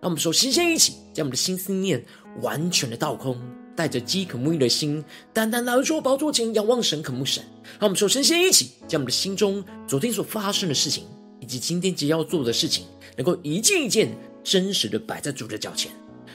[0.00, 2.04] 让我们首先先一起将我们的心思念
[2.40, 3.38] 完全的倒空。
[3.76, 7.42] 带着饥渴沐浴的心，单单来到宝座前仰望神、渴慕神。
[7.78, 11.04] 让我们首先先一起将我们的心中昨天所发生的事情，
[11.40, 12.84] 以及今天即将要做的事情，
[13.16, 14.14] 能够一件一件
[14.44, 15.90] 真实的摆在主的脚前，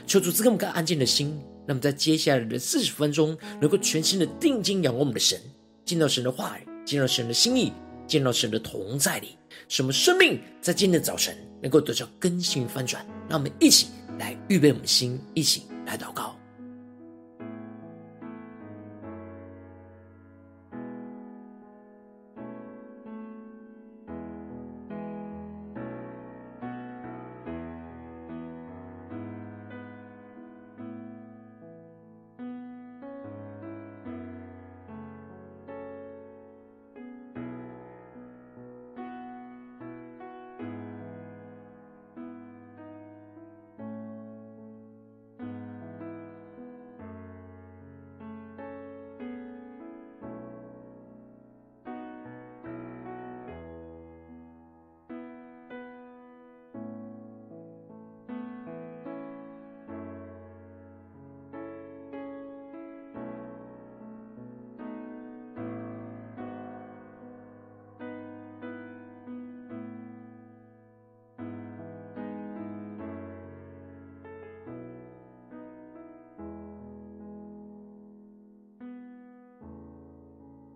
[0.08, 1.40] 求主赐给我们个安静的心。
[1.68, 5.40] 那么在接下来的四十分钟，能够全心的定睛仰望我们的神，
[5.84, 7.72] 见到神的话语，见到神的心意，
[8.08, 13.06] 见到神的同在里，使我们生命在今天的早晨能够得到更新翻转。
[13.28, 13.88] 让我们一起
[14.20, 16.36] 来预备我们的心，一起来祷告。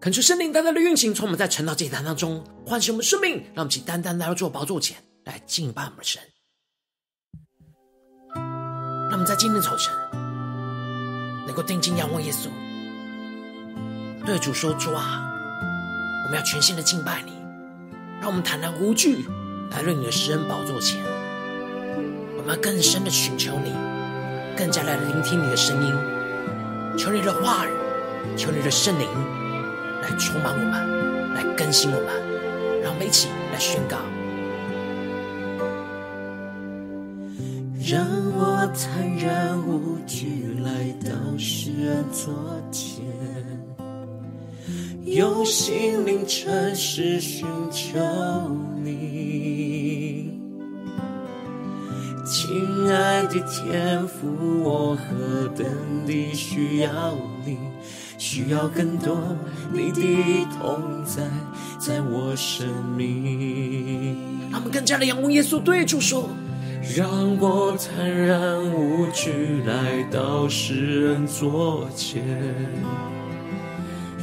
[0.09, 6.19] 恳求圣灵单单的运行，从我们在晨祷祭坛当中唤醒我们生命，让我们起单单来到主宝座前来敬拜我们神。
[8.33, 9.93] 让我们在今天早晨
[11.45, 12.49] 能够定睛仰望耶稣，
[14.25, 15.31] 对主说：“主啊，
[16.25, 17.33] 我们要全心的敬拜你。”
[18.19, 19.23] 让我们坦然无惧
[19.69, 20.99] 来到你的施恩宝座前，
[22.35, 23.71] 我们要更深的寻求你，
[24.57, 25.93] 更加来聆听你的声音，
[26.97, 27.69] 求你的话语，
[28.35, 29.07] 求你的圣灵。
[30.09, 32.07] 来充满我们，来更新我们，
[32.81, 33.97] 让我们一起来宣告。
[37.87, 38.05] 让
[38.35, 42.33] 我坦然无惧来到施恩座
[42.71, 43.03] 前，
[45.05, 47.99] 用心灵诚实寻求
[48.83, 50.39] 你，
[52.25, 54.27] 亲爱的天父，
[54.63, 55.67] 我何等
[56.05, 56.89] 地需要。
[58.31, 59.35] 需要更多
[59.73, 61.23] 你的同在，
[61.79, 64.15] 在我生命。
[64.51, 66.29] 让我们更加的仰望耶稣，对主说：
[66.95, 72.23] 让我坦然无惧来到世人座前，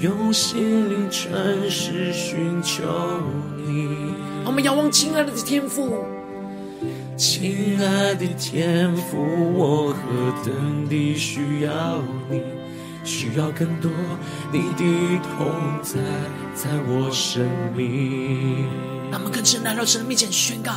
[0.01, 2.85] 用心灵诚实寻求
[3.57, 3.89] 你。
[4.45, 6.05] 让我们仰望亲爱的天父，
[7.17, 9.17] 亲爱的天父，
[9.53, 12.01] 我何等地需要
[12.31, 12.41] 你。
[13.07, 13.89] 需要更多
[14.53, 15.47] 你的同
[15.81, 16.01] 在，
[16.55, 18.67] 在我生命。
[19.13, 20.73] 让我们更深来到神的面前宣告：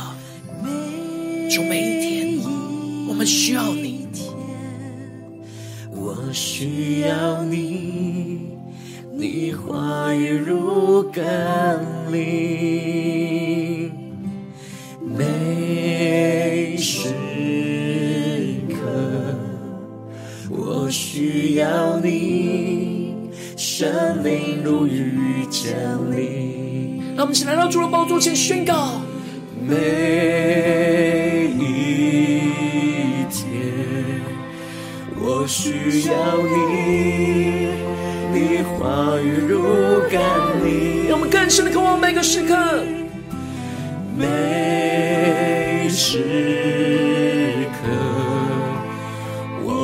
[1.50, 2.38] 就每一天，
[3.08, 4.06] 我们需要你。
[5.92, 8.52] 我需要你，
[9.12, 13.92] 你话语如甘霖，
[15.04, 17.29] 每时。
[20.90, 23.14] 需要你，
[23.56, 25.70] 生命如雨降
[26.10, 27.00] 临。
[27.16, 29.00] 让我们一起来到主的宝座前宣告：
[29.60, 29.76] 每
[31.58, 31.60] 一
[33.30, 33.46] 天，
[35.18, 37.68] 我需要你，
[38.32, 39.62] 你话语如
[40.10, 40.20] 甘
[40.64, 41.08] 霖。
[41.08, 42.84] 让我们更深的渴望每个时刻，
[44.16, 44.26] 每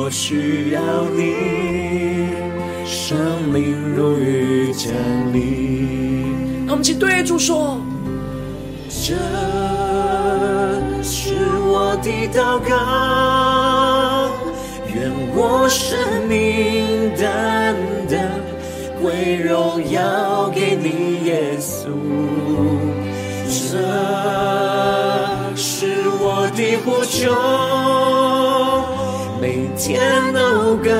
[0.07, 0.79] 我需要
[1.17, 2.29] 你，
[2.85, 4.89] 生命如雨降
[5.33, 6.65] 临。
[6.65, 7.81] 让我们一起对主说：
[8.87, 9.15] 这
[11.03, 14.31] 是我的祷告，
[14.95, 15.99] 愿我生
[16.29, 17.75] 命单
[18.09, 18.31] 单
[19.01, 21.89] 归荣耀给你，耶稣。
[23.45, 23.77] 这
[25.53, 28.26] 是我的呼求。
[29.77, 30.01] 天
[30.33, 30.91] 都更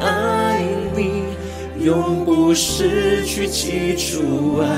[0.00, 0.62] 爱
[0.94, 1.24] 你，
[1.84, 4.68] 永不失去起初爱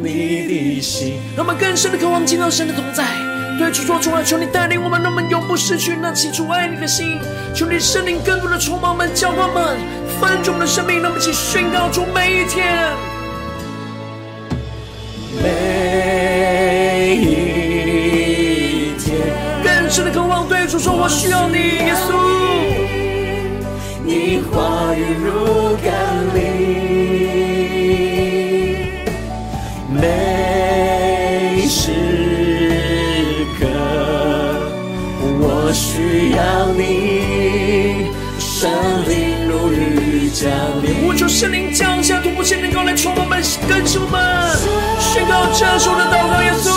[0.00, 1.14] 你的心。
[1.36, 3.04] 让我们更深的渴望进到神的同在，
[3.58, 7.18] 对主说出来，求你带领我们，让我们永不失去那起初爱你的心。
[7.52, 9.76] 求你圣灵更多的充满我们，教导我们，
[10.20, 12.94] 翻转我们的生命，让我们一起宣告出每一天，
[15.42, 17.41] 每一，
[19.92, 22.16] 深的渴望对主说：我需要你，耶稣。
[24.02, 25.92] 你话语如甘
[26.32, 26.40] 霖，
[29.90, 31.92] 每时
[33.60, 33.66] 刻
[35.38, 36.40] 我需要
[36.72, 38.08] 你，
[38.38, 38.70] 圣
[39.06, 40.48] 灵如雨降
[40.82, 41.06] 临。
[41.06, 44.18] 我求圣灵降下突破性能够来充满我们，更新我们，
[44.98, 46.70] 宣告这首的祷告，耶稣，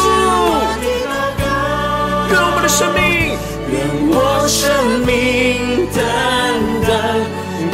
[2.29, 3.04] 愿我们的生命，
[4.55, 4.71] 生
[5.05, 5.99] 命单
[6.87, 6.89] 单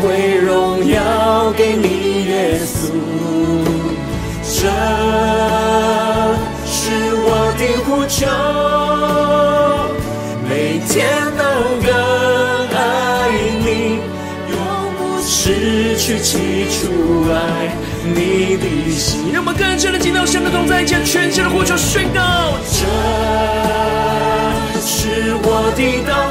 [0.01, 2.89] 归荣耀给你，耶稣。
[4.41, 4.67] 这
[6.65, 6.79] 是
[7.23, 8.25] 我的呼求，
[10.49, 10.91] 每天
[11.37, 11.43] 都
[11.85, 11.89] 更
[12.75, 12.79] 爱
[13.59, 13.69] 你，
[14.49, 14.57] 永
[14.97, 17.35] 不失去起初爱
[18.03, 19.31] 你的心。
[19.31, 22.57] 让我们更深的进到神的同在，将全新的呼求宣告。
[22.73, 22.79] 这
[24.81, 26.30] 是我的祷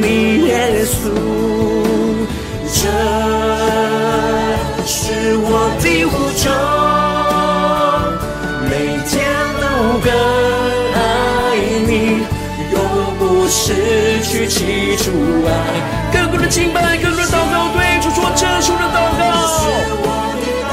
[0.00, 1.10] 你，耶稣。
[2.72, 2.78] 这
[4.86, 5.46] 是我
[5.80, 6.42] 的呼求，
[8.68, 8.72] 每
[9.06, 9.12] 天
[9.60, 9.64] 都
[10.00, 10.08] 更
[10.94, 10.98] 爱
[11.86, 11.92] 你，
[12.72, 12.74] 永
[13.18, 15.10] 不失去起初
[15.46, 15.50] 爱。
[16.12, 19.20] 更多的敬拜，更多的祷告，对主说这首的祷告。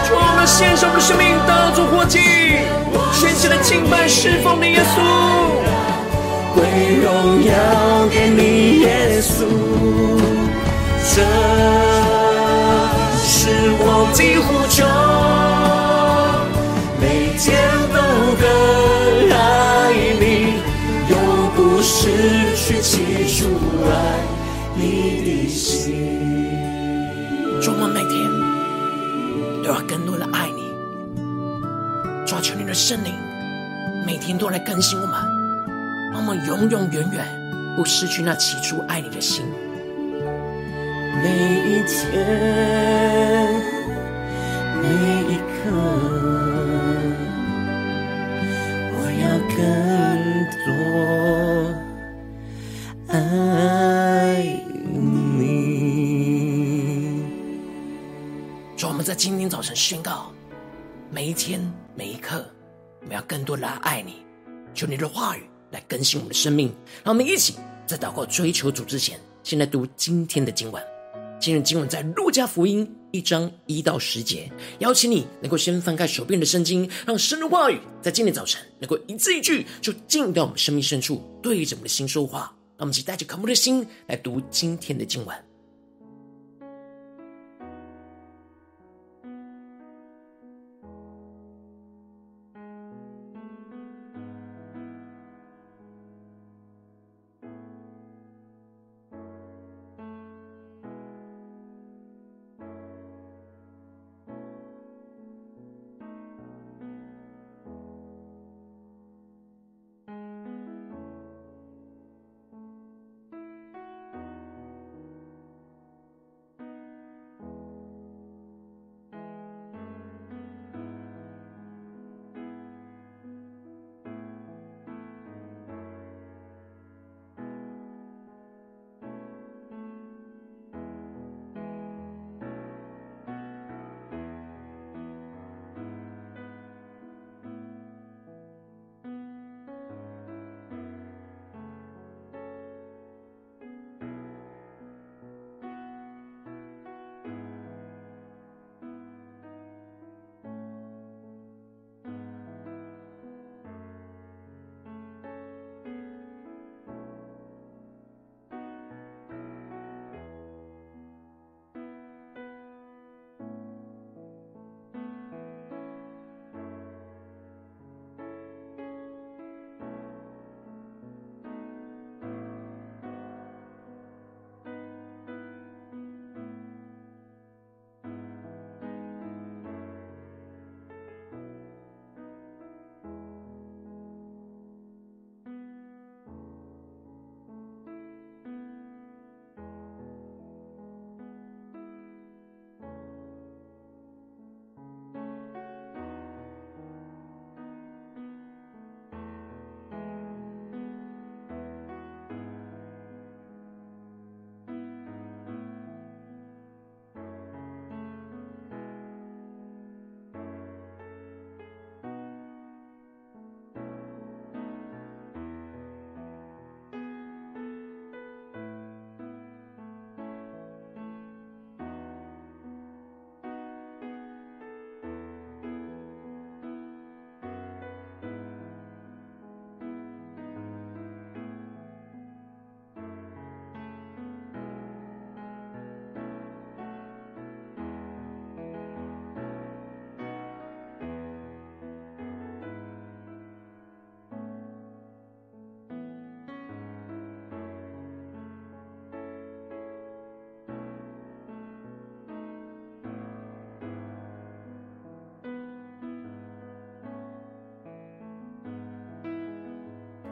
[0.08, 2.20] 主，我们献上我们的生命当作活祭，
[3.20, 5.67] 全心的敬拜侍奉你，耶稣。
[7.08, 7.52] 荣耀
[8.10, 9.46] 给你，耶稣。
[11.16, 11.24] 这
[13.16, 13.48] 是
[13.80, 13.82] 我
[14.14, 14.84] 的呼求，
[17.00, 17.04] 每
[17.38, 17.46] 天
[17.94, 17.98] 都
[18.42, 18.46] 更
[19.32, 19.38] 爱
[20.20, 20.60] 你，
[21.10, 21.16] 永
[21.56, 21.98] 不失
[22.58, 22.92] 去起
[23.40, 23.48] 初
[23.90, 23.92] 爱
[24.76, 24.82] 你
[25.24, 25.64] 的心。
[27.62, 28.14] 主，我每天
[29.64, 30.60] 都要更多的爱你，
[32.26, 33.14] 抓，求你的圣灵
[34.06, 35.16] 每天都来更新我们，
[36.28, 37.26] 我们永永远远
[37.74, 39.46] 不失去那起初爱你的心。
[41.24, 41.30] 每
[41.64, 42.12] 一天，
[44.82, 44.90] 每
[45.24, 45.72] 一刻，
[48.92, 49.58] 我要更
[50.66, 50.68] 多
[53.08, 54.44] 爱
[54.92, 55.48] 你。
[58.76, 60.30] 主，我们在今天早晨宣告，
[61.10, 61.62] 每一天
[61.96, 62.46] 每一刻，
[63.00, 64.26] 我们要更多的来爱你。
[64.74, 65.44] 求你的话语
[65.78, 67.54] 来更新我们的生命，让我们一起
[67.86, 70.84] 在祷告追求主之前，先来读今天的经文。
[71.40, 82.52] 今日经文在路加福音一章一到十节，邀请你能够先翻开手边的圣经，让神的话语在今天早晨能够一字一句就进到我们生命深处，对着我们的心说话。
[82.76, 85.47] 让我们一起带着渴慕的心来读今天的经文。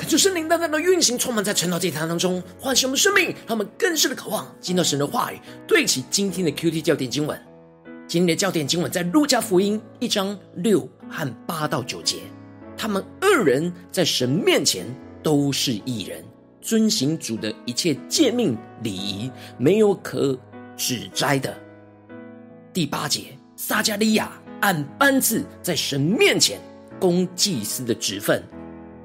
[0.06, 7.40] 就圣灵单单的运行，充满在晨祷祭坛当中，唤醒我们生命，让我们更深的渴望进到神的话语，对齐今天的 QT 焦点经文。
[8.08, 12.18] 今天的焦点经文在路加福音一章六和八到九节。
[12.78, 14.86] 他们二人在神面前
[15.24, 16.24] 都是义人，
[16.62, 20.38] 遵行主的一切诫命礼仪，没有可
[20.78, 21.56] 指摘的。
[22.72, 26.60] 第八节，撒迦利亚按班次在神面前
[27.00, 28.44] 供祭司的职分。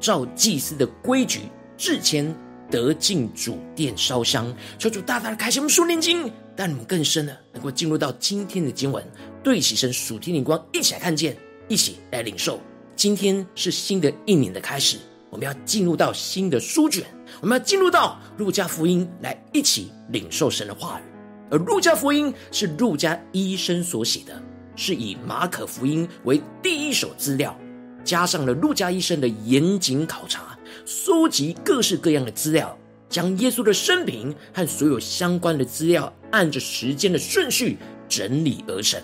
[0.01, 1.43] 照祭司的规矩，
[1.77, 2.35] 制前
[2.71, 9.05] 得进主殿烧香，求主大大的开启我们属灵经，带你们更深的能够进入到今天的经文，
[9.43, 11.37] 对齐神属天灵光，一起来看见，
[11.69, 12.61] 一起来领受。
[12.97, 14.99] 今天是新的一年的开始，
[15.31, 17.05] 我们要进入到新的书卷，
[17.41, 21.03] 我们要进入到路加福音来一起领受神的话语。
[21.51, 24.41] 而路加福音是路加医生所写的，
[24.77, 27.59] 是以马可福音为第一手资料。
[28.05, 32.77] 加上了路加医生的严谨考察，搜集各式各样的资料，
[33.09, 37.77] 将耶稣的生平和所有相关的资料按着时间的顺序
[38.09, 39.01] 整理而成，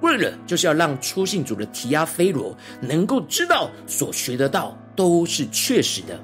[0.00, 6.18] 为了就是要让初信主的提阿非罗能够知道所学得到都是确实的。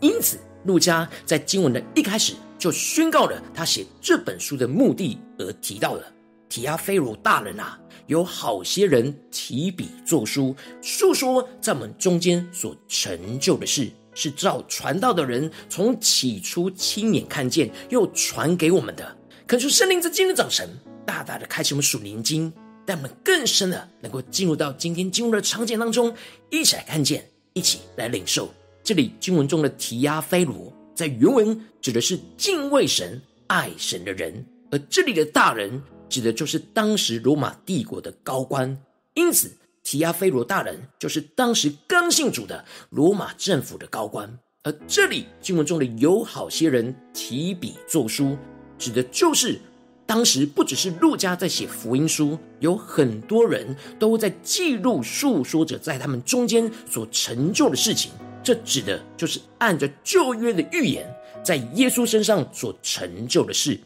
[0.00, 6.02] 因此，路加在经文的一开始就宣告了他写这本书的目的，而提到了
[6.48, 7.78] 提阿非罗大人啊。
[8.06, 19.16] 有好些人提笔作书，述说在我们中间所成就的事，是照传道的人从起初亲眼看见，又传给我们的。
[19.46, 20.68] 恳求圣灵在今天早晨
[21.04, 22.52] 大大的开启我们属灵经，
[22.84, 26.14] 带我们更深的能够进入到今天经文的场景当中，
[26.50, 28.48] 一起来看见，一起来领受。
[28.82, 35.82] 这里经文中的提亚菲罗，在原文指的是敬畏神、爱神的人，而这里的大人。
[36.08, 38.76] 指的就是当时罗马帝国的高官，
[39.14, 39.50] 因此
[39.82, 44.38] 提亚非罗大人就是当时刚信主的罗马政府的高官。
[44.62, 48.36] 而这里经文中的有好些人提笔作书，
[48.78, 49.60] 指的就是
[50.04, 58.10] 当时不只是路加在写福音书，有很多人都在记录述说着在他们中间所成就的事情。
[58.42, 61.08] 这指的就是按着旧约的预言，
[61.44, 63.78] 在耶稣身上所成就的事。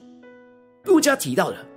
[0.84, 1.69] 路加提到的。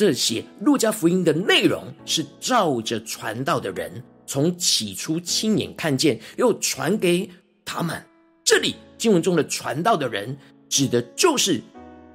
[0.00, 7.28] 这些路加福音的内容是照着传道的人从起初亲眼看见，又传给
[7.66, 8.02] 他们。
[8.42, 10.34] 这里经文中的传道的人，
[10.70, 11.60] 指的就是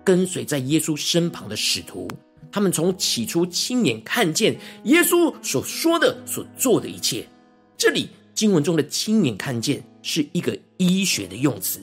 [0.03, 2.09] 跟随在耶稣身旁的使徒。
[2.51, 7.23] 他们从起初亲眼看见耶稣所说的、所做的一切。
[7.77, 11.79] 这里经文中的亲眼看见是一个医学的用词，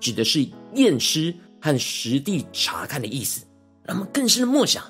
[0.00, 0.44] 指的是
[0.74, 3.46] 验尸和实地查看的意思。
[3.86, 4.82] 那么更深的默想。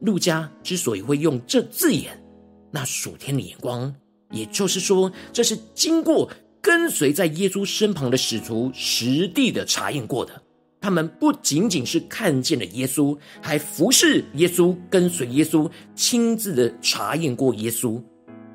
[0.00, 2.22] 路加之所以会用这字眼，
[2.70, 3.94] 那属天的眼光，
[4.30, 10.42] 也就是说，这是经过跟随在耶稣身旁的使徒实地的查验过的。
[10.80, 18.00] 他们不仅仅是看见了耶稣，还服侍耶稣，跟随耶稣，亲自的查验过耶稣。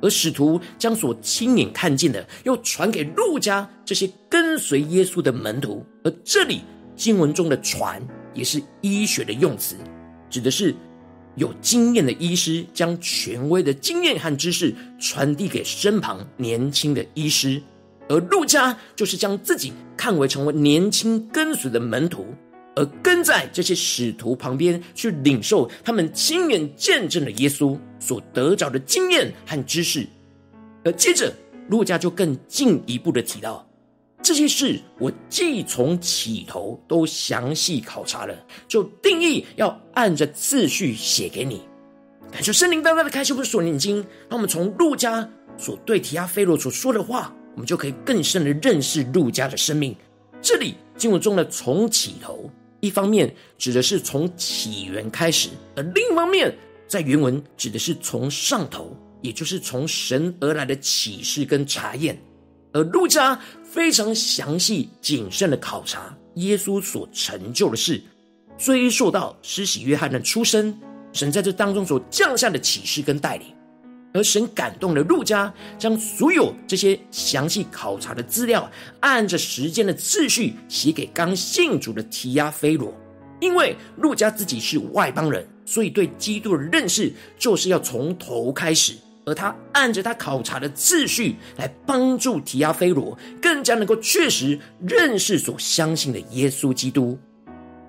[0.02, 5.86] 而使徒将所亲眼看见的，又传给路加这些跟随耶稣的门徒。
[6.04, 6.62] 而这里
[6.96, 8.02] 经文中的“传”
[8.34, 9.76] 也是医学的用词，
[10.30, 10.74] 指的是。
[11.36, 17.62] 有经验的医师将权威的经验和知识传递给身旁年轻的医师，
[18.08, 22.28] 而路加就是将自己看为成为年轻跟随的门徒，
[22.76, 30.08] 而跟在这些使徒旁边去领受他们亲眼见证了耶稣所得着的经验和知识，
[30.84, 31.34] 而接着
[31.70, 33.68] 路加就更进一步的提到。
[34.24, 38.34] 这些事我既从起头都详细考察了，
[38.70, 41.62] 就定义要按着次序写给你。
[42.32, 43.98] 感谢圣灵大大的开启我们属灵经，
[44.30, 49.94] 让我们从路加所对提阿非罗所说的话，我们就可以更深的认识路加的生命。
[50.42, 52.50] 这里经文中的从起头，
[52.80, 56.56] 一方面指的是从起源开始，而另一方面
[56.88, 62.18] 在原文指的是从上头，也就是从神而来的启示跟查验。
[62.74, 68.02] 而路加非常详细谨慎的考察耶稣所成就的事，
[68.58, 70.76] 追溯到施洗约翰的出生，
[71.12, 73.48] 神在这当中所降下的启示跟带领，
[74.14, 78.68] 而神感动了路加，将所有这些详细考察的资料，
[79.02, 82.92] 按着时间的次序写给刚信主的提亚菲罗，
[83.40, 88.96] 因为路加自己是外邦人，所以对基督的认识就是要从头开始。
[89.26, 97.18] 而他按着他考察的次序来帮助提阿非罗，更加能够确实认识所相信的耶稣基督。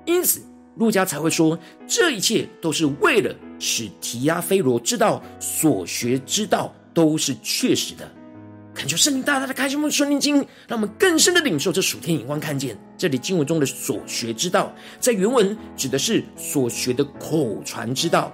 [0.05, 0.41] 因此，
[0.77, 8.09] 路加才会说，这一切都是为了使提阿非罗知道所学之道都是确实的。
[8.75, 10.37] 恳求圣灵大大的开启我们的属灵经，
[10.67, 18.33] 让我们更深的领受这属天眼光，看见这里经文中的所学之道，在原文指的是所学的口传之道。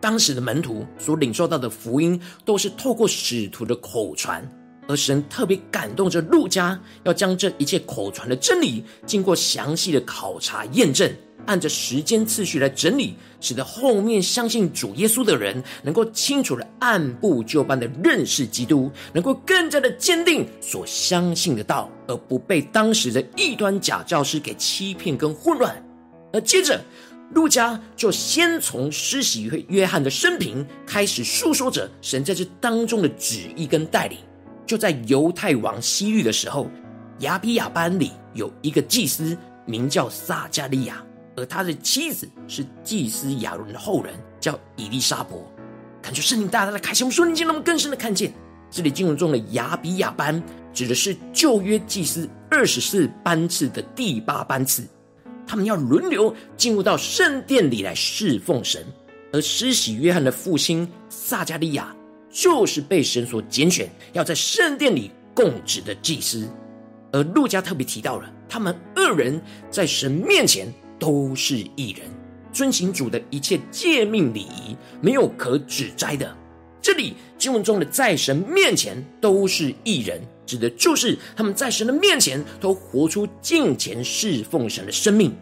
[0.00, 4.42] 当时的门徒所领受到的福音，都是透过使徒的口传，
[4.88, 11.10] 而神特别感动着路加，要将这一切口传的真理，经过详细的考察验证。
[11.46, 25.74] 按着时间次序来整理，使得后面相信主耶稣的人能够清楚的按部就班的认识基督，能够更加的坚定所相信的道，而不被当时的异端假教师给欺骗跟混乱。
[26.32, 26.78] 而接着，
[27.30, 34.18] 路加就先从施洗约翰的生平开始述说着神在这当中的旨意跟带领。
[34.66, 36.68] 就在犹太王希律的时候，
[37.20, 41.04] 亚比亚班里有一个祭司名叫撒迦利亚。
[41.36, 45.50] 而他的妻子是祭司亚伦的后人，叫以利沙伯。
[46.02, 48.32] 感觉圣灵大大的开启，我们说，你让我们更深的看见，
[48.70, 50.42] 这里经文中的亚比亚班
[50.74, 54.84] 指的是旧约祭司二十四班次的第八班次，
[55.50, 58.86] 他们要轮流进入到圣殿里来侍奉神。
[59.32, 61.92] 而施洗约翰的父亲撒迦利亚，
[62.30, 66.48] 就是被神所拣选，要在圣殿里供职的祭司。
[67.10, 70.72] 而路加特别提到了，他们二人在神面前。
[71.00, 72.06] 都是义人，
[72.52, 76.36] 遵行主的一切诫命礼仪，没有可指摘的。
[76.82, 85.32] 这里经文中的在神面前都是义人，指的就是他们在神的面前都活出敬虔侍奉神的生命。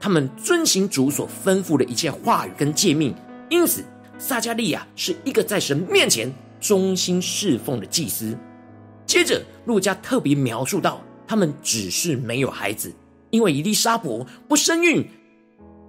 [0.00, 3.12] 他们遵行主所吩咐的一切话语跟诫命，
[3.48, 3.84] 因此
[4.18, 8.36] 撒迦利亚是一个在神面前忠心侍奉的祭司。
[9.04, 12.92] 接着，路加特别描述到，他们只是没有孩子。
[13.30, 15.04] 因为伊丽莎伯不生育，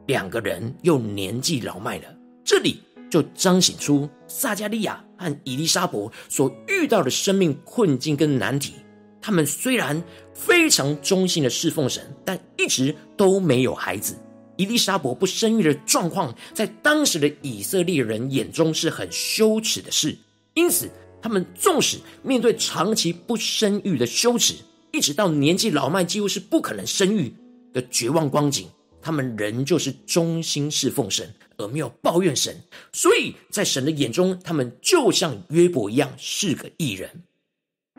[0.08, 2.06] 两个人又年纪老迈了，
[2.44, 8.74] 这里就彰显出撒迦利亚和以利沙伯所遇到的生命困境跟难题。
[9.22, 10.02] 他们虽然
[10.34, 14.16] 非常忠心的侍奉神，但一直都没有孩子。
[14.56, 20.18] 伊丽莎伯不生育的状况，在当时的以色列人眼中是很羞耻的事，
[20.54, 20.90] 因此
[21.22, 24.56] 他们纵使面对长期不生育的羞耻。
[24.92, 27.34] 一直到年纪老迈，几乎是不可能生育
[27.74, 28.68] 的绝望光景，
[29.02, 32.56] 他们仍旧是忠心侍奉神，而没有抱怨神。
[32.92, 37.10] 所以在神的眼中，他们就像约伯一样，是个异人。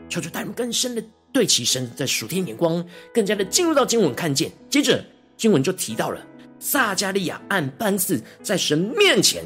[0.09, 4.51] 求主带人更深的对齐神的属天眼光，更加的进入到经文看见。
[4.69, 5.05] 接着
[5.37, 6.21] 经文就提到了
[6.59, 9.45] 撒迦利亚按班次在神面前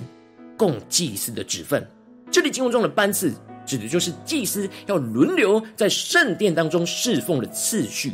[0.56, 1.86] 供祭司的职分。
[2.30, 3.34] 这里经文中的班次。
[3.66, 8.12] 指的就是祭司要轮流在圣殿当中侍奉的次序，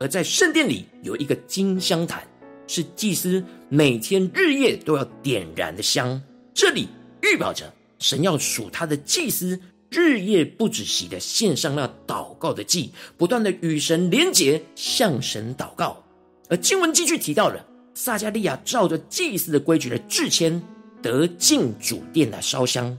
[0.00, 2.26] 而在圣殿里有一个金香坛，
[2.68, 6.22] 是祭司每天日夜都要点燃的香。
[6.54, 6.86] 这里
[7.22, 9.58] 预表着神要数他的祭司
[9.90, 16.04] 日夜不止息的献上那祷告的祭，不断的与神连结，向神祷告。
[16.48, 20.62] 而经文继续提到了撒迦利亚照着祭司的规矩来制签，
[21.00, 22.96] 得进主殿来烧香。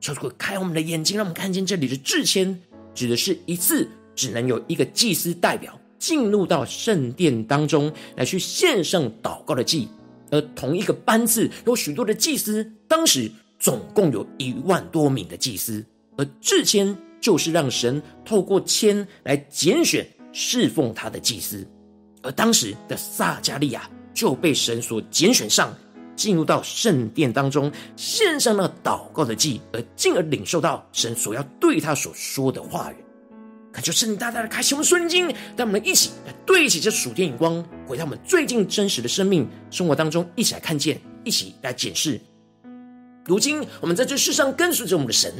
[0.00, 2.60] 求主开我们的眼睛，让我们看见这里的制签，
[2.94, 9.88] 指的是一次只能有一个祭司代表进入到圣殿当中来去献上祷告的祭，
[10.32, 15.84] 而同一个班次有许多的祭司，当时总共有一万多名的祭司，
[16.16, 21.64] 而制签就是让神透过签来拣选侍奉他的祭司，
[22.20, 25.72] 而当时的撒迦利亚就被神所拣选上。
[26.14, 32.96] 进入到圣殿当中，献上了祷告的祭，而进而领受到神所要对他所说的话语。
[33.72, 42.20] 恳求圣灵大大的开启我们属灵经，让我们一起来对齐这属天眼光，回到我们最近真实的生命生活当中，一起来看见，一起来检视。
[43.24, 45.32] 如今我们在这世上跟随着我们的神，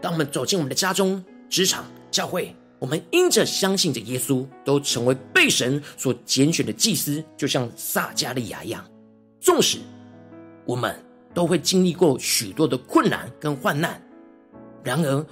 [0.00, 8.84] 当我们走进我们的家中、职场、教会，我们因着相信着耶稣，都成为被神所拣选的祭司，就像撒迦利亚一样，
[9.40, 9.78] 纵使。
[10.66, 10.94] 我们
[11.32, 14.02] 都会经历过许多的困难跟患难，
[14.82, 15.24] 然而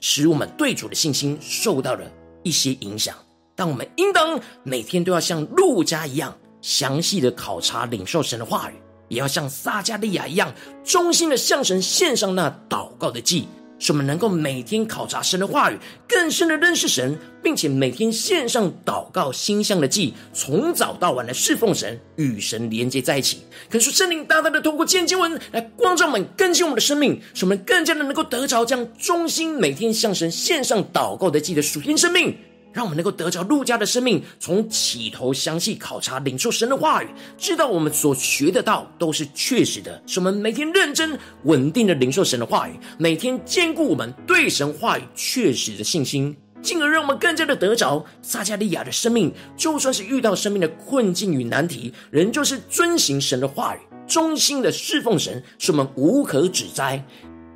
[0.00, 2.10] 使我们对主的信心受到了
[2.42, 3.14] 一些影响。
[3.54, 8.74] 但我们应当每天都要像路加一样详细的考察领受神的话语，
[9.08, 13.46] 也要像撒迦利亚一样忠心的向神献上那祷告的祭。
[13.80, 23.38] 使我们能够每天考察神的话语，更深的认识神，并且每天献上祷告心香的祭，从早到晚来侍奉神，与神连接在一起。
[23.68, 32.36] 可是圣灵大大的透过千经文来光照我们，更新我们的生命，使我们更加的能够得着这样忠心每天向神献上祷告的祭的属天生命，
[32.72, 49.32] 让我们能够得着路加的生命，从起头详细考察领受神的话语，知道我们所学的道都是确实的，使我们每天认真稳定的领受神的话语，每天坚固我们对神话语确实的信心，进而让我们更加的得着撒迦利亚的生命。
[49.56, 57.04] 就算是遇到生命的困境与难题，仍旧是遵行神的话语，忠心的侍奉神，是我们无可指摘。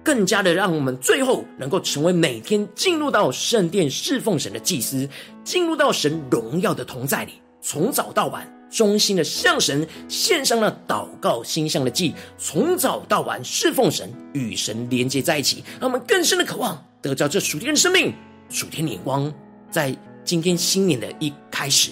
[0.04, 5.08] 更加的让我们最后能够成为每天进入到圣殿侍奉神的祭司，
[5.42, 18.12] 进入到神荣耀的同在里，从早到晚忠心的向神献上了祷告心香的祭，从早到晚侍奉神，与神连接在一起，让我们更深的渴望得到这属天的生命、
[18.50, 19.32] 属天的眼光。
[19.70, 21.90] 在今天新年的一开始，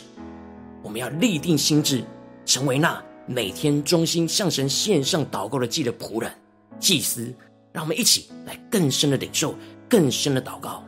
[0.83, 2.05] 我们要立定心志，
[2.45, 6.31] 成为那每天忠心向神献上祷告的祭的仆人、
[6.79, 7.33] 祭司。
[7.73, 9.55] 让我们一起来更深的领受，
[9.89, 10.85] 更深的祷告。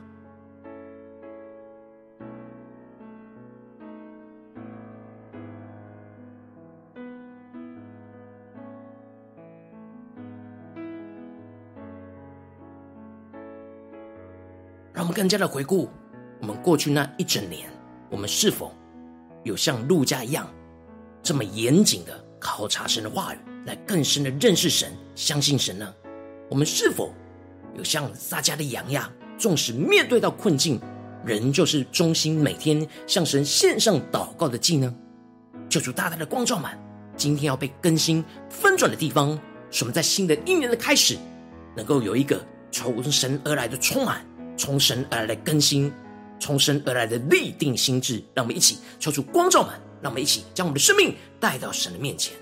[14.93, 15.91] 让我们更加的回顾
[16.41, 17.69] 我们过去那一整年，
[18.11, 18.73] 我们是否
[19.43, 20.47] 有像路加一样
[21.23, 25.95] 这么严谨的考察神的话语，来更深的认识神、相信神呢？
[26.55, 27.13] 我们是否
[27.77, 30.81] 有像撒迦利亚一样，纵使面对到困境，
[31.27, 34.95] 仍旧是忠心每天向神献上祷告的祭呢？
[35.69, 36.81] 求主大大的光照满，
[37.17, 39.37] 今天要被更新翻转的地方，
[39.73, 41.19] 使我们在新的一年的开始，
[41.77, 42.41] 能够有一个
[42.71, 44.25] 从神而来的充满，
[44.57, 45.93] 从神而来的更新，
[46.39, 48.23] 从神而来的立定心志。
[48.33, 52.33] 让我们一起求主光照满，让我们一起将我们的生命带到神的面前。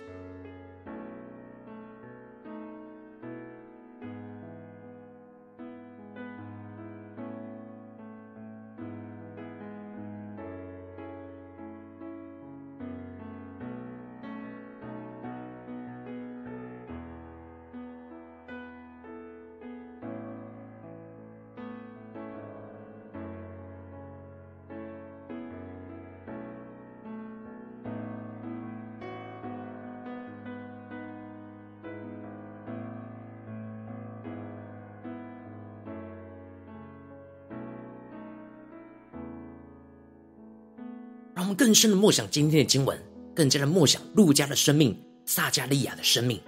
[41.72, 42.98] 更深的默想今天的经文，
[43.34, 46.38] 更加的默想路加的生命、撒迦利亚的生命。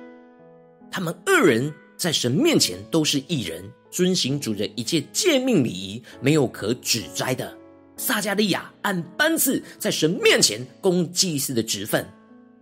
[0.90, 7.56] 他们二人在神面前都是一人，遵行主的一切诫命礼仪，没有可指摘的。
[7.96, 12.06] 撒迦利亚按班次在神面前供祭司的职分，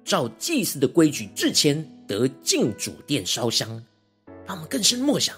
[0.05, 3.68] 照祭司的规矩制签，得进主殿烧香。
[4.46, 5.35] 让我们更深默想，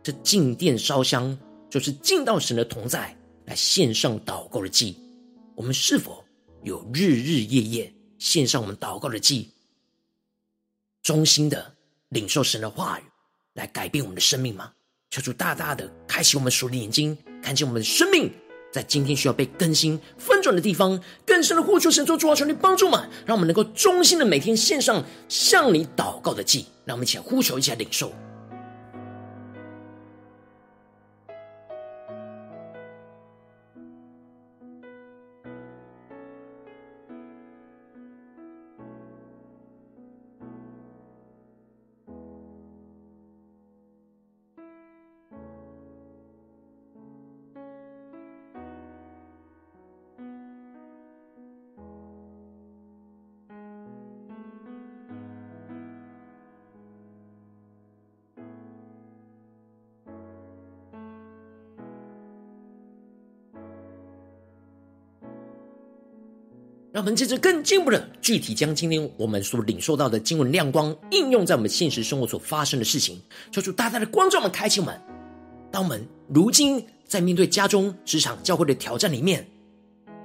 [0.00, 1.36] 这进殿烧香
[1.68, 4.96] 就是进到神的同在，来献上祷告的祭。
[5.56, 6.21] 我们是否
[6.62, 9.50] 有日日夜夜献上我们祷告的祭，
[11.02, 11.74] 忠心的
[12.10, 13.02] 领受神的话语，
[13.54, 14.72] 来改变我们的生命吗？
[15.10, 18.32] 求主大大的开启我们属灵的眼睛，看见我们的生命
[18.72, 28.12] 在今天需要被更新翻转的地方，更深的呼求神做主啊，求你帮助嘛，让我们能够忠心的每天献上向你祷告的祭，让我们一起来呼求，一起来领受。
[66.92, 73.18] 让我们接着更进一步的具体将今天我们所领受到的经文亮光应用在我们现实生活所发生的事情，
[73.50, 75.00] 求主大大的光照我们，开启我们。
[75.70, 79.46] 当我们如今在面对家中、职场、教会的挑战里面，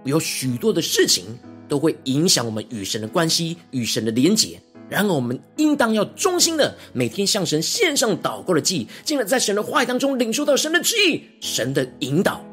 [0.03, 1.23] 有许多的事情
[1.69, 4.61] 都会影响我们与神的关系、与神的连结。
[4.89, 12.43] 然而，我们应当要忠心的每天向神献上祷告的祭，进而在神的话语当中领受到神的旨意、神的引导。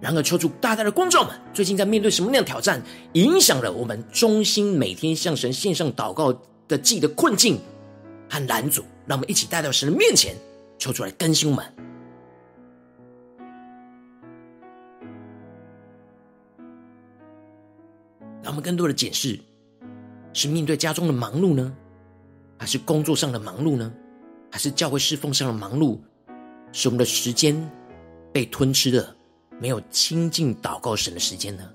[0.00, 2.82] 然而，求主大大的光照们，最近在面对什么样的挑战，
[3.14, 6.30] 影响了我们中心每天向神献上祷告
[6.68, 7.58] 的祭的困境
[8.28, 8.82] 和拦阻？
[9.06, 10.34] 让我们一起带到神的面前，
[10.78, 11.64] 求主来更新我们。
[18.42, 19.40] 让我们更多的解释：
[20.34, 21.74] 是面对家中的忙碌呢，
[22.58, 23.90] 还是工作上的忙碌呢，
[24.50, 25.98] 还是教会侍奉上的忙碌，
[26.72, 27.70] 使我们的时间
[28.32, 29.16] 被吞吃了？
[29.60, 31.70] 没有亲近祷告神的时间呢？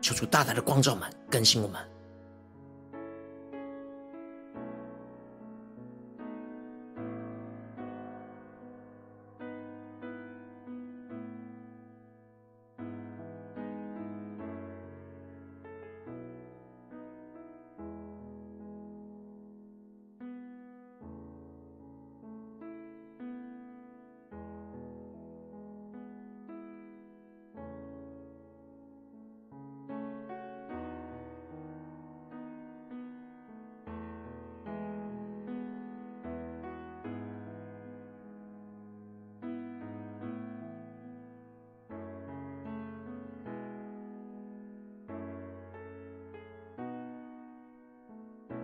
[0.00, 1.91] 求主大大的光照们，更新我们。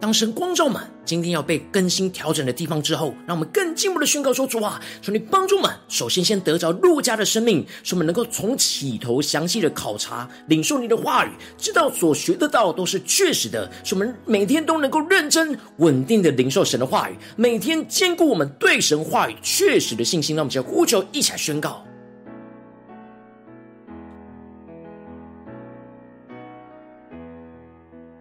[0.01, 21.85] 当神光照满今天要被更新调整的地方之后，让我们更进一步的宣告说：“主啊，求你帮助们，首先先得着陆家的生命，使我们能够从起头详细的考察、领受你的话语，知道所学得到都是确实的，使我们每天都能够认真、稳定的领受神的话语，每天兼顾我们对神话语确实的信心。”让我们就呼求，一起来宣告，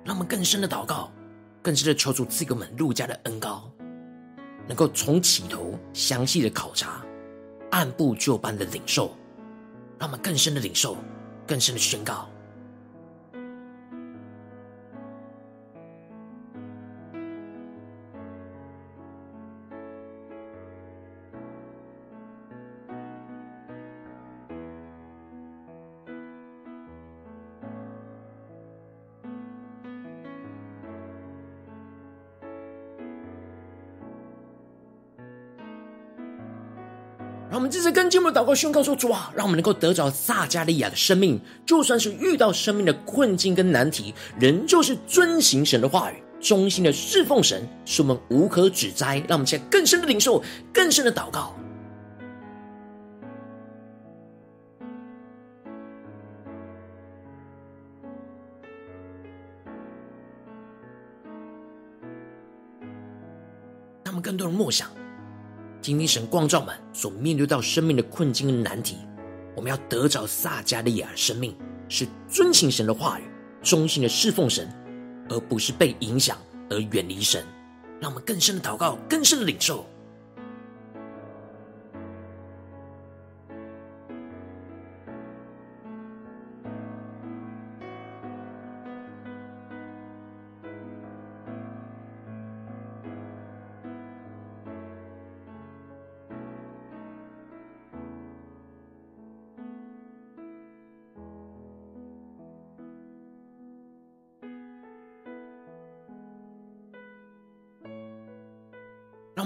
[0.04, 1.12] 让我们更深的祷告。
[1.68, 3.70] 更是的求助赐给我们路家的恩高，
[4.70, 7.06] 能够从起头详细的考察，
[7.72, 9.14] 按部就班的领受，
[10.00, 10.96] 让我们更深的领受，
[11.46, 12.30] 更深的宣告。
[37.70, 50.42] 这次跟进我们的祷告宣告说：“主啊，让我们能够得着撒迦利亚的生命，就算是遇到生命的困境跟难题，仍旧是遵行神的话语，忠心的侍奉神，使我们无可指摘。”让我们现在更深的领受，
[50.74, 51.54] 更深的祷告。
[64.04, 64.90] 让我们更多人默想。
[65.88, 68.98] 今天神光照们所面对到生命的困境跟难题，
[69.56, 71.56] 我们要得着撒迦利亚的生命，
[71.88, 73.24] 是遵行神的话语，
[73.64, 74.70] 忠心的侍奉神，
[75.30, 76.38] 而不是被影响
[76.70, 77.42] 而远离神。
[78.02, 79.86] 让我们更深的祷告，更深的领受。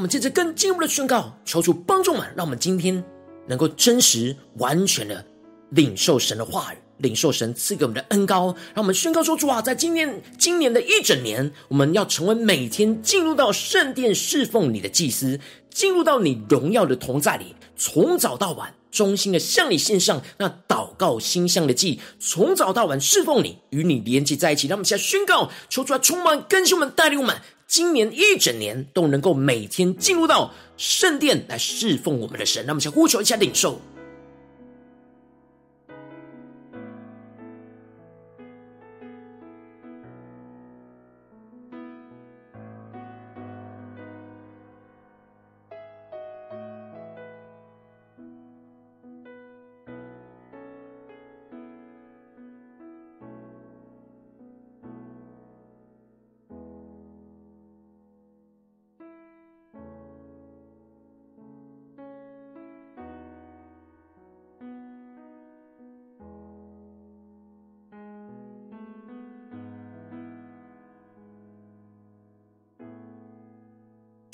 [0.01, 3.03] 我们接着更进一步的宣告，求主帮助们，让我们今天
[3.47, 5.23] 能够真实完全的
[5.69, 8.47] 领受神的话语，领受神赐给我们的恩膏。
[8.73, 24.67] 让我们宣告说：主啊，在今年今年的一整年，我们要成为每天进入到圣殿侍奉你的祭司，进入到你荣耀的同在里，从早到晚忠心的向你献上那祷告心香的祭，从早到晚侍奉你，与你连接在一起。
[24.67, 27.39] 让我们现在宣告，求主来充满更新我们，带领我们。
[27.71, 33.79] 今年一整年都能够每天进入到圣殿来侍奉我们的神，那么，想呼求一下领受。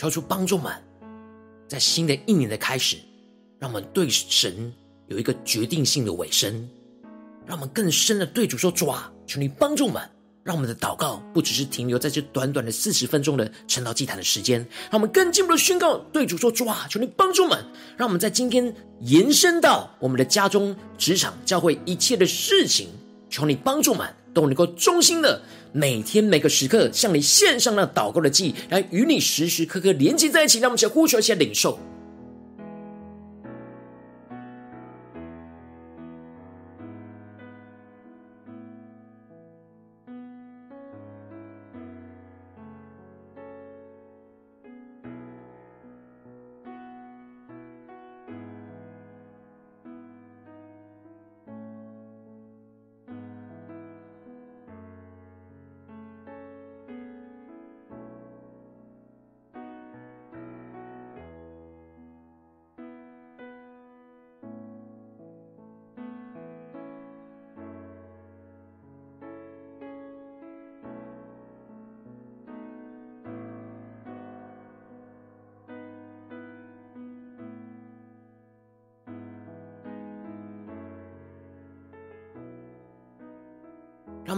[0.08, 0.72] 求主帮助们，
[1.68, 2.96] 在新的一年的开始，
[3.60, 4.74] 让我们对神
[5.08, 6.66] 有一个决定性的委身，
[7.46, 10.02] 让我们更深的对主说：“主啊，求你帮助们，
[10.46, 17.62] 让我们的祷告不只是停留在这短短的四十分钟的晨祷祭坛的时间，让我们更进一步的宣告，对主说：‘主啊，求你帮助们，
[17.98, 22.88] 让我们在今天延伸到我们的家中、职场、教会一切的事情，
[23.30, 24.08] 求你帮助们。’”
[24.38, 30.60] 都能够衷心的每天每个时刻向你献上那祷告的祭，来与你时时刻刻连接在一起。
[30.60, 31.80] 让我们一起呼求一下领受。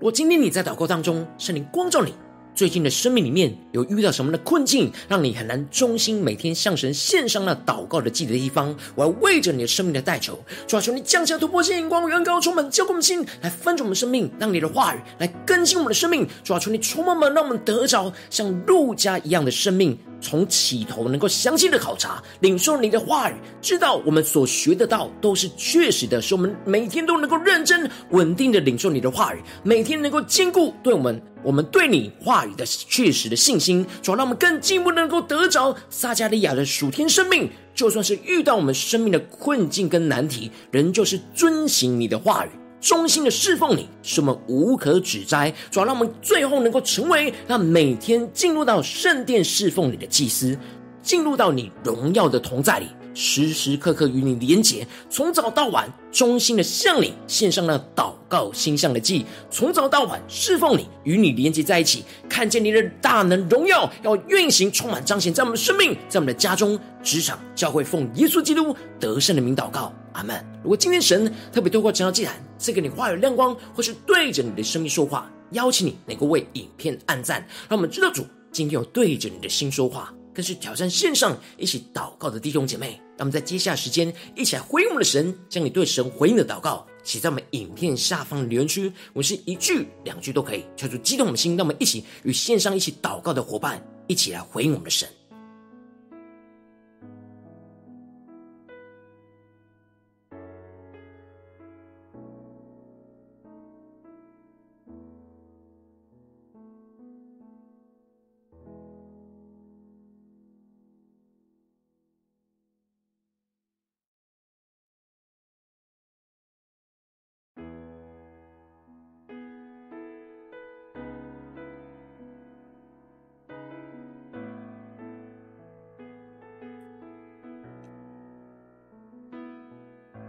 [0.00, 2.14] 我今天你在祷告当中，圣灵光照你，
[2.54, 19.98] 最近的生命里面有遇到什么的困境，让你很难忠心每天向神献上那祷告的祭的地方，我要为着你的生命的代求，主啊，求你降下突破性眼光，远高充满浇灌我们心，来翻转我们生命，让你的话语来更新我们的生命，主啊，求你充满我们，让我们得着像路加一样的生命。
[20.20, 37.48] 从起头能够详细的考察，领受你的话语，知道我们所学的道都是确实的，使我们每天都能够认真稳定的领受你的话语，每天能够坚固对我们我们对你话语的确实的信心，主要让我们更进一步能够得着撒迦利亚的属天生命。
[37.74, 42.50] 就算是遇到我们生命的困境跟难题，仍旧是遵行你的话语。
[42.80, 45.52] 忠心的侍奉你，使我们无可指摘。
[45.70, 50.56] 主要让我们最后能够成为那每天进入到圣殿侍奉你的祭司，
[51.02, 69.92] 进入到你荣耀的同在里，时时刻刻与你连结，从早到晚忠心的向你献上那祷告心向的祭，从早到晚侍奉你，与你连结在一起，看见你的大能荣耀要运行充满彰显在我们的生命，在我们的家中、职场、教会，奉耶稣基督得胜的名祷告。
[70.12, 70.44] 阿门。
[70.64, 83.00] 如果今天神特别透过这张祭坛赐给你话语亮光，或是对着你的生命说话，邀请你能够为影片按赞，让我们知道主今天有对着你的心说话，更是挑战线上一起祷告的弟兄姐妹。
[83.16, 95.08] 让我们在接下来时间一起来回应我们的神，将你对神回应的祷告写在我们影片下方的留言区，我们是一句两句都可以，求主激动我们的心，让我们一起与线上一起祷告的伙伴一起来回应我们的神。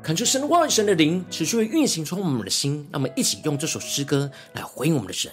[0.10, 5.32] 恳求神的万、神的灵持续运行充满我们的心，让我们一起用这首诗歌来回应我们的神，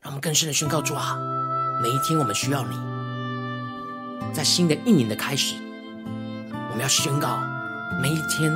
[0.00, 1.16] 让我们更深的宣告：主啊，
[1.80, 2.76] 每一天我们需要你。
[4.32, 5.54] 在新的一年的开始，
[6.68, 7.38] 我们要宣告：
[8.02, 8.50] 每一天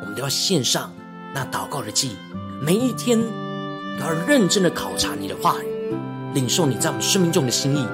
[0.00, 0.92] 我们都要献上
[1.34, 2.14] 那祷告的祭，
[2.62, 3.20] 每一天
[3.98, 5.92] 都要认真的考察你的话语，
[6.34, 7.84] 领受你在我们生命中的心意，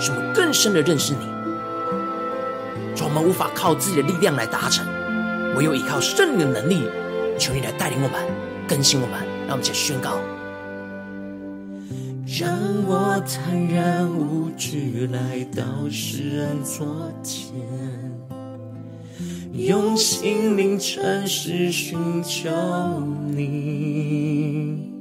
[0.00, 1.26] 使我们更深的认识你。
[2.96, 4.95] 主，我们无法靠自己的力量来达成。
[5.56, 6.82] 唯有依靠圣灵的能力，
[7.38, 8.20] 求你来带领我们、
[8.68, 10.18] 更新我们，让我们一起宣告。
[12.26, 12.52] 让
[12.86, 17.54] 我坦然无惧来到世人座前，
[19.54, 22.50] 用心灵诚实寻求
[23.28, 24.92] 你。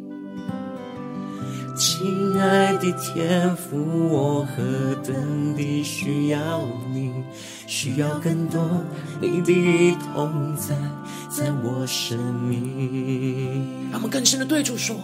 [1.75, 3.75] 亲爱的天父，
[4.07, 6.61] 我何等地需要
[6.93, 7.11] 你。
[7.68, 8.61] 需要更多
[9.20, 10.76] 你的同在，
[11.30, 13.89] 在我生命。
[13.91, 14.95] 让我们更深的对主说：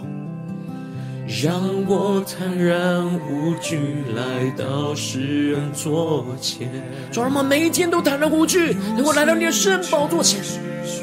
[1.44, 6.70] 让我坦然无惧来到世人座前。
[7.12, 10.40] 主，让我们每一天都坦然无惧，能够来到你的圣宝座前，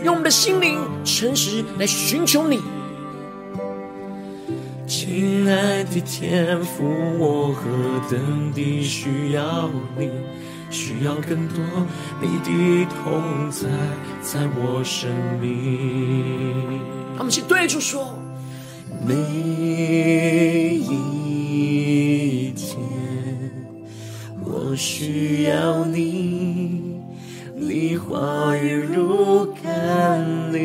[0.05, 2.61] 用我们的心灵诚实来寻求你。
[4.87, 6.85] 亲爱的天父，
[7.19, 7.63] 我何
[8.11, 10.09] 等地需要你。
[10.71, 11.59] 需要更多
[12.21, 13.69] 你的同在，
[14.21, 15.11] 在我生
[15.41, 16.81] 命。
[17.17, 18.15] 他们去对主说，
[19.07, 19.15] 每
[20.75, 20.85] 一
[22.55, 22.79] 天
[24.45, 27.01] 我需要你，
[27.57, 30.59] 你话语如甘霖，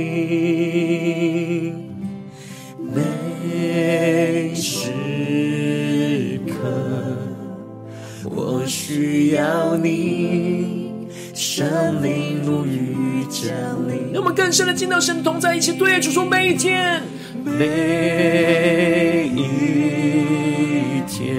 [8.85, 10.91] 需要你，
[11.33, 13.47] 生命如雨降
[13.87, 14.11] 临。
[14.11, 17.01] 让我们更深的进到神同在一起，对主说每一天，
[17.45, 21.33] 每一天，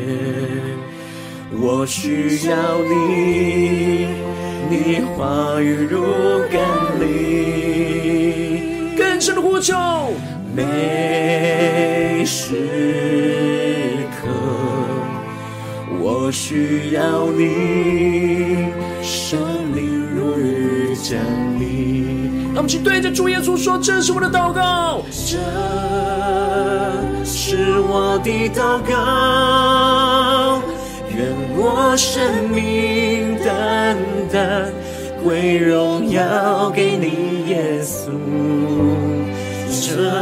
[1.61, 4.07] 我需要你，
[4.71, 6.03] 你话语如
[6.51, 6.63] 甘
[6.99, 9.75] 霖，更深的呼求，
[10.57, 12.55] 每时，
[16.07, 18.67] 我需要你，
[19.03, 19.41] 生
[19.75, 21.19] 命如雨降
[21.59, 22.45] 临。
[22.49, 25.39] 让我们去对着主耶稣说：“这是我的祷告，这
[27.25, 30.61] 是我的祷告，
[31.17, 31.27] 愿
[31.57, 33.97] 我生命单
[34.31, 34.71] 单
[35.25, 38.11] 归荣耀给你，耶稣。
[39.71, 40.13] 这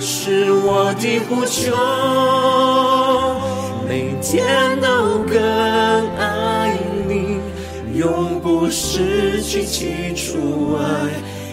[0.00, 1.72] 是我的呼求，
[4.32, 5.36] 天都更
[6.16, 6.76] 爱
[7.08, 7.40] 你。”
[7.96, 10.84] 永不失去起初爱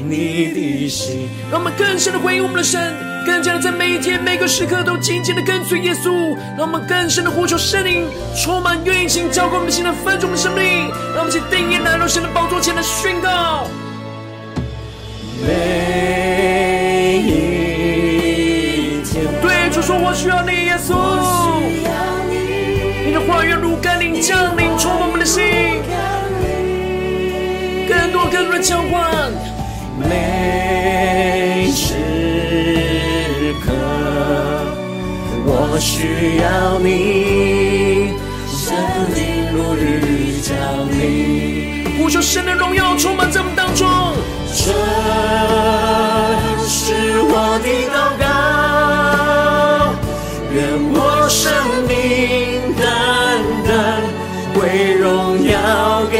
[0.03, 1.29] 你的心。
[1.49, 2.93] 让我们更深的回应我们的神，
[3.25, 6.35] 更加的在每一天每个时刻都紧紧的跟随耶稣。
[6.57, 8.05] 让我们更深的呼求圣灵
[8.35, 10.89] 充满运行，浇灌我们心的分足的生命。
[11.15, 13.65] 让我们去定义来到神的宝座前来宣告。
[15.45, 20.93] 每一天，对主说：“我需要你，耶稣。
[23.81, 25.43] 甘霖降临，充满我们的心。”
[27.87, 29.31] 更多更多的交换，
[29.99, 31.93] 每时
[33.63, 33.71] 刻
[35.45, 38.13] 我需要你，
[38.47, 38.73] 生
[39.13, 40.55] 命如雨降
[40.89, 43.85] 临，呼求神的荣耀充满在我们当中。
[44.55, 44.71] 这
[46.65, 48.23] 是我的祷告，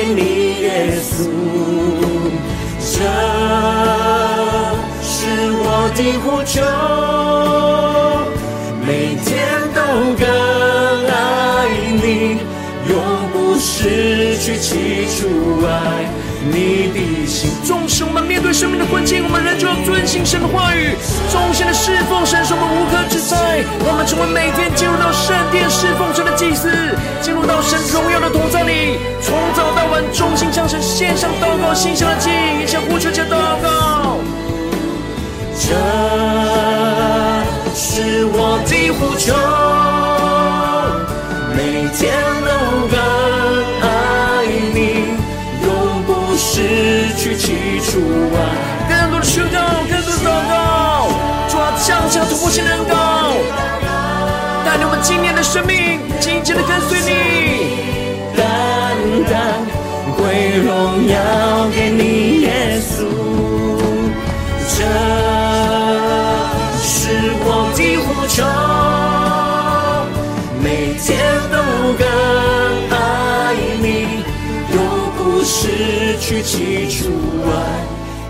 [0.05, 0.67] 你，耶
[1.01, 1.29] 稣。
[2.79, 2.99] 这
[5.01, 5.15] 是
[5.55, 6.61] 我的呼求，
[8.85, 9.27] 每天
[9.73, 9.79] 都
[10.19, 10.23] 更
[11.09, 11.11] 爱
[12.01, 12.05] 你，
[12.89, 12.93] 永
[13.31, 15.67] 不失去起初爱
[16.51, 16.55] 你
[16.93, 17.49] 的心。
[17.65, 20.95] 众使我们面对生命的困境，我们仍旧要遵行神的话语，
[21.33, 23.65] 忠心的侍奉神，是我们无可指摘。
[23.81, 26.69] 我们成为每天进入到圣殿侍奉神的祭司，
[27.21, 32.29] 进入到神荣耀的同在里，从早到晚忠心向神献上祷告，献上的祭，
[32.59, 34.19] 也向呼求加祷告。
[35.57, 35.73] 这
[37.73, 39.33] 是我的呼求，
[41.57, 42.13] 每天
[42.45, 42.95] 都更
[43.81, 45.17] 爱你，
[45.65, 47.97] 永不失去起初
[48.37, 48.62] 爱。
[52.13, 52.93] 啊，降下突破性的恩膏，
[54.63, 57.09] 带领我们今年的生命紧紧的跟随你，
[58.37, 58.43] 单
[59.25, 59.33] 单
[60.15, 61.17] 归荣耀
[61.73, 62.93] 给你，耶稣。
[64.75, 64.85] 这
[66.79, 68.45] 是我的呼求，
[70.61, 71.09] 每天
[71.51, 71.57] 都
[71.97, 72.05] 更
[72.91, 72.93] 爱
[73.81, 74.21] 你，
[74.71, 74.77] 永
[75.17, 77.09] 不失去起初
[77.49, 77.51] 爱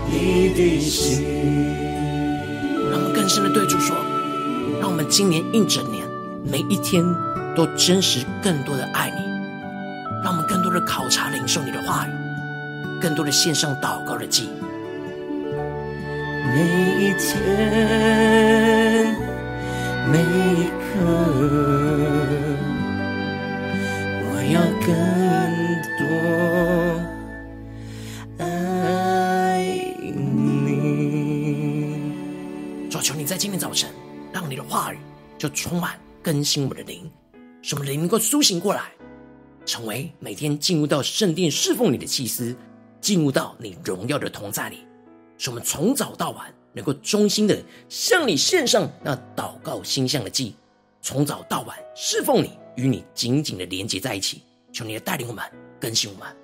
[0.06, 1.73] 你的心。
[3.54, 3.96] 对主说，
[4.80, 6.04] 让我们今年一整年
[6.44, 7.04] 每一天
[7.54, 9.20] 都真实更多的爱你，
[10.24, 12.10] 让我们更多的考察领受你的话语，
[13.00, 14.48] 更多的献上祷告的祭。
[16.52, 16.62] 每
[16.98, 19.14] 一天，
[20.10, 20.82] 每一刻，
[24.26, 24.90] 我要更
[25.98, 26.02] 多
[33.26, 33.90] 在今天早晨，
[34.32, 34.98] 让你的话语
[35.38, 37.10] 就充满更新我们的灵，
[37.62, 38.92] 使我们灵能够苏醒过来，
[39.64, 42.54] 成为每天进入到圣殿侍奉你的祭司，
[43.00, 44.86] 进入到你荣耀的同在里。
[45.38, 50.54] 使我们从早到晚能够忠心的向你献上那祷告心向的祭，
[51.00, 54.42] 从早到晚侍奉你，与你紧紧的连接在一起。
[54.72, 55.44] 求你来带领我们，
[55.80, 56.43] 更新我们。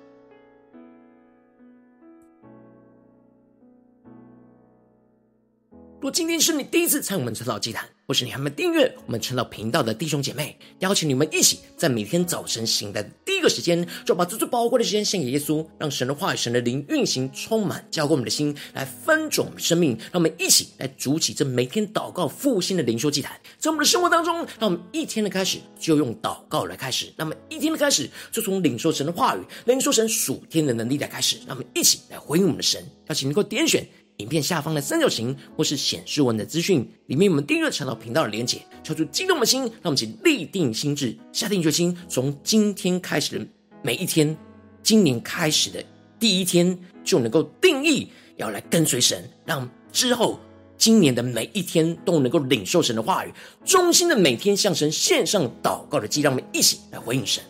[6.01, 19.95] 若今天是你第一次参与我们晨祷祭坛，或是你还没订阅我们晨祷频道的弟兄姐妹，邀请你们一起在每天早晨醒来的第一个时间，就把这最宝贵的时间献给耶稣，让神的话语、神的灵运行充满，浇灌我们的心，来翻转我们的生命。
[20.11, 31.37] 让我们一起来筑起这每天祷告复兴的灵修祭坛，在我们的生活当中，让我们一天的开始就用祷告来开始，那么一天的开始就从领受神的话语、领受神属天的能力来开始。
[31.45, 33.87] 让我们一起来回应我们的神，邀请能够点选。
[34.21, 43.45] 影片下方的三角形，或是显示文的资讯里面，我们订阅晨祷频道的连结，敲出激动的心，让我们一起立定心志，下定决心，从今天开始的
[43.81, 44.37] 每一天，
[44.83, 45.83] 今年开始的
[46.19, 50.39] 第一天，就能够定义要来跟随神，让之后
[50.77, 53.33] 今年的每一天都能够领受神的话语，
[53.65, 57.43] 衷心的每天向神献上祷告的祭，让我们一起来回应神。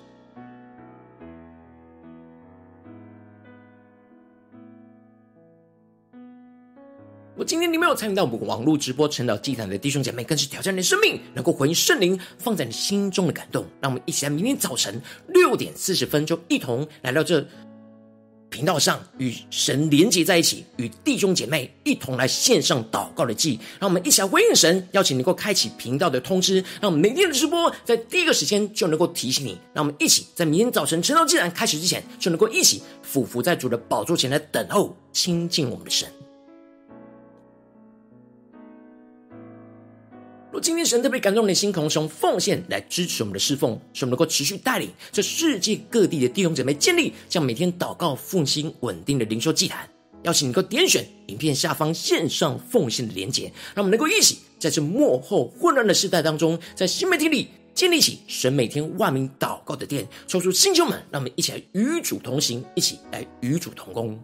[7.38, 13.66] 我今天你没有参与到我们网络直播晨祷祭坛的弟兄姐妹，更是挑战你的生命，能够回应圣灵放在你心中的感动。
[13.80, 17.44] 让我们一起在明天早晨六点四十分，就一同来到这
[18.50, 23.58] 频道上，与神连接在一起，与弟兄姐妹一同来献上祷告的祭。
[23.80, 29.58] 让我们一起来回应神，邀请能够开启频道的通知，让我们每天的直播在第一个时间就能够提醒你。
[29.74, 36.12] 让我们一起在明天早晨晨祷祭坛开始之前，就能够一起俯伏在主的宝座前来等候亲近我们的神。
[40.52, 49.88] 若今天神特别感动你的心，同时用奉献来支持我们的侍奉，使我们能够持续带领这世界各地的弟兄姐妹建立这样每天祷告复兴稳定的灵修祭坛。
[50.24, 60.06] 邀请你能够点选影片下方线上奉献的连结，让我们能够一起在这幕后混乱的时代当中，在新媒体里建立起神每天万名祷告的殿。
[60.28, 64.22] 抽出星球们，让我们一起来与主同行，一起来与主同工。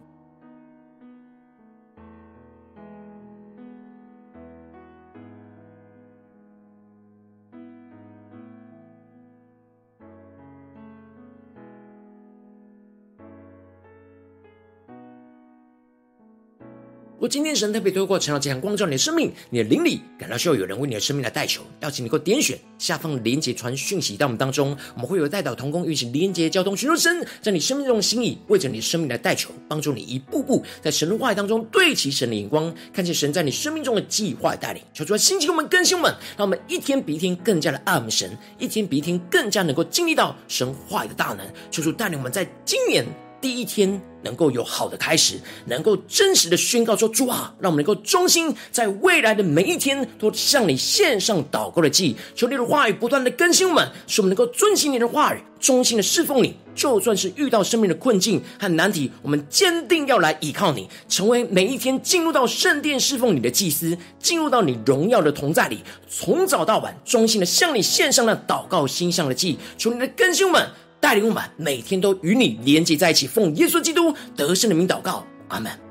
[17.27, 34.81] 今天神特别透过晨祷祭坛光照你的生命，你的灵里感到需要有人为你的生命来代求，邀请你能够点选下方连结传讯息到我们当中，我们会有代祷同工运行连结交通，寻求神在你生命中的心意，为着你的生命来代求，帮助你一步步在神的话语当中对齐神的眼光，看见神在你生命中的计划带领。
[34.93, 41.45] 求主来兴起我们更新我们，让我们一天比一天更加的爱们神，一天比一天更加能够经历到神话语的大能。
[41.69, 43.05] 求主带领我们在今年。
[43.39, 52.15] 第一天能够有好的开始，能够真实的宣告说：“主啊，让我们能够忠心，在未来的每一天都向你献上祷告的祭。
[52.35, 56.55] 求你的话语不断的更新我们，使我们能够遵行你的话语，忠心的侍奉你。
[56.75, 69.57] 就算是遇到生命的困境和难题，我们坚定要来依靠你，成为每一天进入到圣殿侍奉你的祭司，进入到你荣耀的同在里，从早到晚忠心的向你献上那祷告心上的祭。
[69.77, 70.67] 求你的更新我们。”
[71.07, 75.86] 带领我们每天都与你连接在一起，奉耶稣基督得胜的名祷告，阿门。